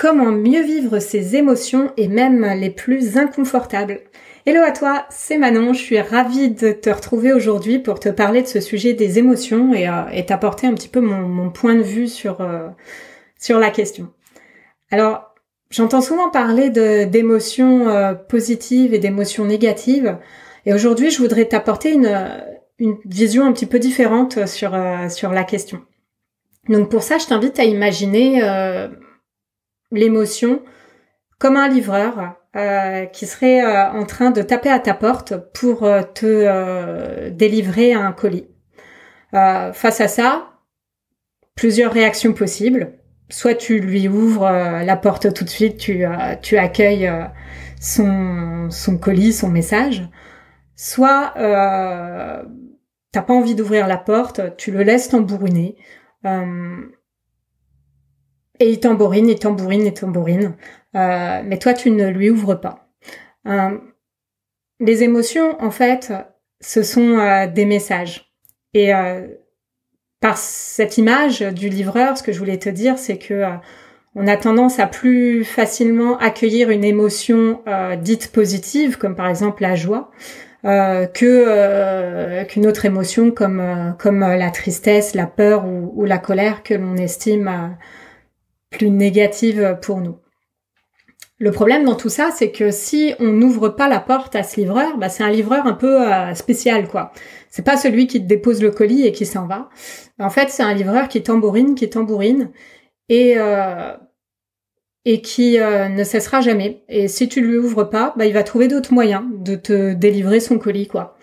[0.00, 4.00] Comment mieux vivre ses émotions et même les plus inconfortables
[4.46, 8.40] Hello à toi, c'est Manon, je suis ravie de te retrouver aujourd'hui pour te parler
[8.40, 12.08] de ce sujet des émotions et, euh, t'apporter un petit peu mon, point de vue
[12.08, 12.68] sur, euh,
[13.38, 14.08] sur la question.
[14.90, 15.34] Alors,
[15.68, 20.16] j'entends souvent parler d'émotions euh, positives et d'émotions négatives
[20.64, 22.26] et aujourd'hui je voudrais t'apporter une,
[22.78, 24.74] une vision un petit peu différente sur,
[25.10, 25.82] sur la question.
[26.70, 28.40] Donc pour ça, je t'invite à imaginer
[29.92, 30.62] l'émotion
[31.38, 35.84] comme un livreur euh, qui serait euh, en train de taper à ta porte pour
[35.84, 38.48] euh, te délivrer un colis.
[39.32, 40.50] face à ça,
[41.54, 42.98] plusieurs réactions possibles.
[43.28, 46.04] Soit tu lui ouvres la porte tout de suite, tu,
[46.42, 47.08] tu accueilles
[47.80, 50.02] son, son colis, son message.
[50.74, 55.76] Soit t'as pas envie d'ouvrir la porte, tu le laisses tambouriner.
[58.60, 60.54] Et il tambourine, il tambourine, il tambourine.
[60.94, 62.90] Euh, mais toi, tu ne lui ouvres pas.
[63.48, 63.78] Euh,
[64.80, 66.12] les émotions, en fait,
[66.60, 68.30] ce sont euh, des messages.
[68.74, 68.92] Et
[70.20, 73.42] par cette image du livreur, ce que je voulais te dire, c'est que
[74.14, 77.64] on a tendance à plus facilement accueillir une émotion
[78.00, 80.12] dite positive, comme par exemple la joie,
[80.62, 86.74] que qu'une autre émotion comme comme la tristesse, la peur ou, ou la colère que
[86.74, 87.76] l'on estime
[88.70, 90.16] plus négative pour nous.
[91.40, 94.60] Le problème dans tout ça, c'est que si on n'ouvre pas la porte à ce
[94.60, 97.12] livreur, bah c'est un livreur un peu euh, spécial, quoi.
[97.48, 99.70] C'est pas celui qui te dépose le colis et qui s'en va.
[100.18, 102.50] En fait, c'est un livreur qui tambourine, qui tambourine
[103.08, 103.96] et euh,
[105.06, 106.82] et qui euh, ne cessera jamais.
[106.90, 110.40] Et si tu lui ouvres pas, bah il va trouver d'autres moyens de te délivrer
[110.40, 111.16] son colis, quoi.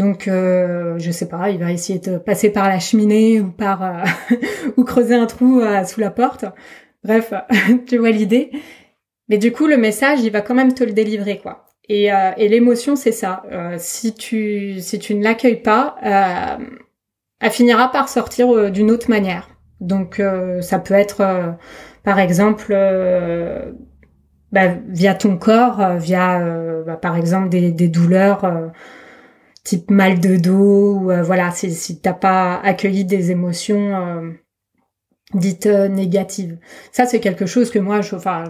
[0.00, 4.04] Donc, euh, je sais pas, il va essayer de passer par la cheminée ou par
[4.76, 6.46] ou creuser un trou sous la porte.
[7.04, 7.32] Bref,
[7.86, 8.50] tu vois l'idée.
[9.30, 11.66] Mais du coup, le message, il va quand même te le délivrer, quoi.
[11.88, 13.42] Et, euh, et l'émotion, c'est ça.
[13.50, 16.64] Euh, si tu si tu ne l'accueilles pas, euh,
[17.40, 19.48] elle finira par sortir euh, d'une autre manière.
[19.80, 20.22] Donc,
[20.60, 21.56] ça peut être,
[22.04, 22.76] par exemple,
[24.52, 26.38] bah, via ton corps, via,
[26.84, 28.42] bah, par exemple, des douleurs
[29.70, 30.96] type mal de dos.
[30.96, 34.32] Ou, voilà, si, si t'as pas accueilli des émotions
[35.34, 36.58] dites négatives.
[36.92, 38.44] Ça, c'est quelque chose que moi, je, enfin,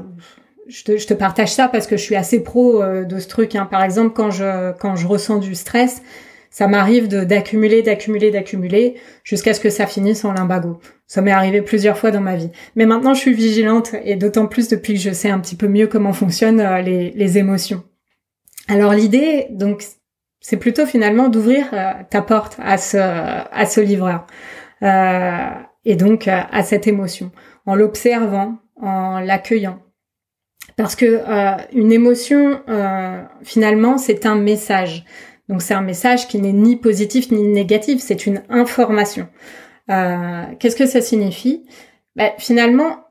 [0.70, 3.54] je te, partage ça parce que je suis assez pro euh, de ce truc.
[3.54, 3.66] Hein.
[3.66, 6.02] Par exemple, quand je quand je ressens du stress,
[6.50, 10.80] ça m'arrive d'accumuler, d'accumuler, d'accumuler jusqu'à ce que ça finisse en limbago.
[11.06, 12.50] Ça m'est arrivé plusieurs fois dans ma vie.
[12.76, 15.68] Mais maintenant, je suis vigilante et d'autant plus depuis que je sais un petit peu
[15.68, 17.82] mieux comment fonctionnent euh, les, les émotions.
[18.68, 19.82] Alors l'idée, donc,
[20.40, 24.26] c'est plutôt finalement d'ouvrir euh, ta porte à ce livreur
[24.82, 27.30] et donc à cette émotion
[27.66, 29.78] en l'observant, en l'accueillant
[30.80, 35.04] parce que euh, une émotion, euh, finalement, c'est un message.
[35.48, 39.28] Donc c'est un message qui n'est ni positif ni négatif, c'est une information.
[39.90, 41.66] Euh, Qu'est-ce que ça signifie?
[42.16, 43.04] Ben, Finalement,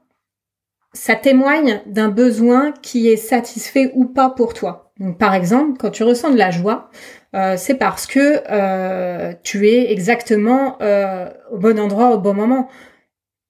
[0.93, 4.91] ça témoigne d'un besoin qui est satisfait ou pas pour toi.
[5.19, 6.89] Par exemple, quand tu ressens de la joie,
[7.35, 12.69] euh, c'est parce que euh, tu es exactement euh, au bon endroit au bon moment,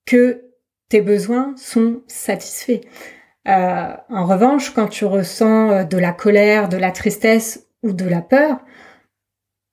[0.05, 0.43] que
[0.89, 2.81] tes besoins sont satisfaits.
[3.45, 8.59] En revanche, quand tu ressens de la colère, de la tristesse ou de la peur,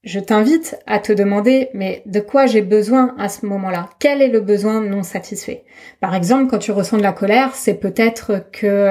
[0.02, 3.90] je t'invite à te demander, mais de quoi j'ai besoin à ce moment-là?
[3.98, 5.64] Quel est le besoin non satisfait?
[6.00, 8.88] Par exemple, quand tu ressens de la colère, c'est peut-être que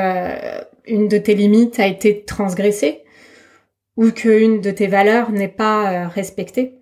[0.86, 3.05] une de tes limites a été transgressée
[3.98, 6.80] ou qu'une de tes valeurs n'est pas respectée.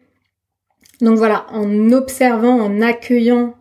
[1.02, 3.56] Donc voilà, en observant, en accueillant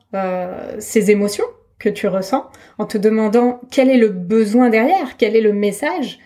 [0.78, 1.44] ces émotions,
[1.82, 2.48] que tu ressens,
[2.78, 6.20] en te demandant quel est le besoin derrière, quel est le message,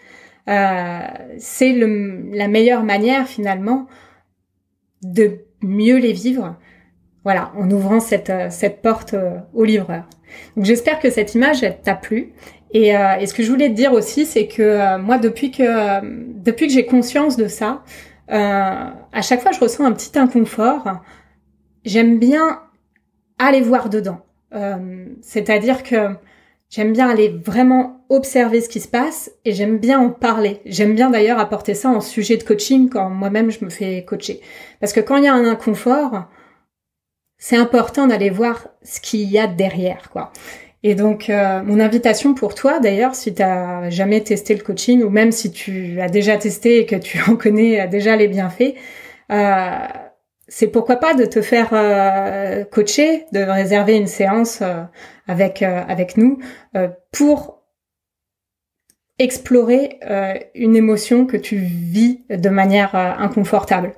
[0.49, 1.01] euh,
[1.39, 3.87] c'est la meilleure manière finalement
[5.03, 6.57] de mieux les vivre.
[7.27, 10.05] Voilà, en ouvrant cette, euh, cette porte euh, au livreur.
[10.57, 12.33] Donc j'espère que cette image t'a plu.
[12.73, 16.67] Et, et, ce que je voulais te dire aussi, c'est que moi, depuis que depuis
[16.67, 17.83] que j'ai conscience de ça,
[18.28, 21.01] à chaque fois je ressens un petit inconfort.
[21.84, 22.61] J'aime bien
[23.39, 24.21] aller voir dedans.
[24.55, 26.17] Euh, c'est-à-dire que
[26.71, 30.61] j'aime bien aller vraiment observer ce qui se passe et j'aime bien en parler.
[30.65, 34.41] J'aime bien d'ailleurs apporter ça en sujet de coaching quand moi-même je me fais coacher.
[34.81, 36.29] Parce que quand il y a un inconfort,
[37.38, 40.33] c'est important d'aller voir ce qu'il y a derrière, quoi.
[40.83, 45.03] Et donc, euh, mon invitation pour toi, d'ailleurs, si tu as jamais testé le coaching,
[45.03, 48.74] ou même si tu as déjà testé et que tu en connais déjà les bienfaits,
[49.33, 49.78] euh,
[50.48, 54.83] c'est pourquoi pas de te faire euh, coacher, de réserver une séance euh,
[55.27, 56.38] avec euh, avec nous
[57.12, 57.62] pour
[59.18, 59.98] explorer
[60.54, 63.94] une émotion que tu vis de manière inconfortable.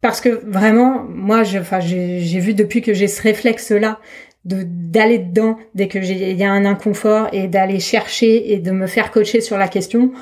[0.00, 3.98] Parce que vraiment, moi, j'ai vu depuis que j'ai ce réflexe-là
[4.44, 8.70] de d'aller dedans dès que il y a un inconfort et d'aller chercher et de
[8.70, 10.12] me faire coacher sur la question,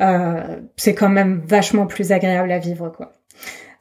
[0.00, 3.12] euh, c'est quand même vachement plus agréable à vivre quoi.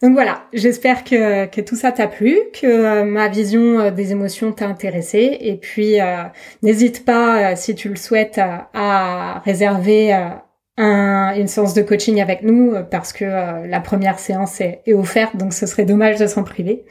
[0.01, 4.11] Donc voilà, j'espère que, que tout ça t'a plu, que euh, ma vision euh, des
[4.11, 5.97] émotions t'a intéressé et puis
[6.63, 10.13] n'hésite pas si tu le souhaites à réserver
[10.77, 15.53] un, une séance de coaching avec nous parce que la première séance est, offerte donc
[15.53, 16.85] ce serait dommage de s'en priver.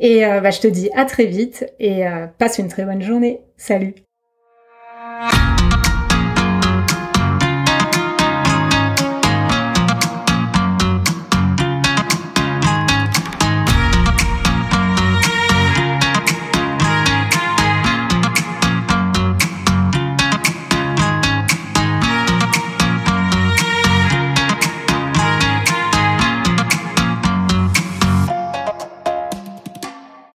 [0.00, 3.02] Et euh, bah, je te dis à très vite et euh, passe une très bonne
[3.02, 3.40] journée.
[3.56, 3.94] Salut